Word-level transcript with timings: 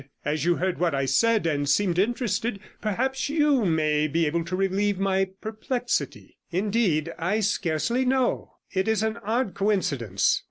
As 0.25 0.45
you 0.45 0.55
heard 0.55 0.79
what 0.79 0.95
I 0.95 1.05
said, 1.05 1.45
and 1.45 1.69
seem 1.69 1.93
interested, 1.95 2.59
perhaps 2.81 3.29
you 3.29 3.63
may 3.65 4.07
be 4.07 4.25
able 4.25 4.43
to 4.45 4.55
relieve 4.55 4.97
my 4.97 5.25
perplexity?' 5.41 6.39
'Indeed, 6.49 7.13
I 7.19 7.41
scarcely 7.41 8.03
know; 8.03 8.55
it 8.73 8.87
is 8.87 9.03
an 9.03 9.17
odd 9.17 9.53
coincidence. 9.53 10.39